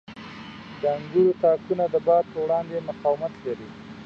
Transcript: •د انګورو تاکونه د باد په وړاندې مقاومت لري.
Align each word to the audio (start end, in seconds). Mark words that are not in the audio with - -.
•د 0.81 0.81
انګورو 0.97 1.37
تاکونه 1.41 1.85
د 1.93 1.95
باد 2.07 2.25
په 2.31 2.37
وړاندې 2.43 2.85
مقاومت 2.89 3.33
لري. 3.45 3.67